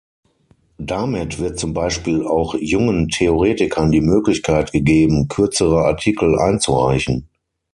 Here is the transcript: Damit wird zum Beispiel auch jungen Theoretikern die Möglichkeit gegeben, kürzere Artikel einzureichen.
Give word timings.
Damit 0.79 1.37
wird 1.37 1.59
zum 1.59 1.75
Beispiel 1.75 2.25
auch 2.25 2.55
jungen 2.59 3.07
Theoretikern 3.09 3.91
die 3.91 4.01
Möglichkeit 4.01 4.71
gegeben, 4.71 5.27
kürzere 5.27 5.83
Artikel 5.85 6.39
einzureichen. 6.39 7.29